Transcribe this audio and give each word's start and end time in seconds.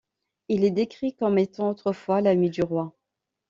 Il 0.47 0.63
est 0.63 0.71
décrit 0.71 1.13
comme 1.13 1.37
étant 1.37 1.69
autrefois 1.69 2.21
l’ami 2.21 2.49
du 2.49 2.63
roi. 2.63 2.91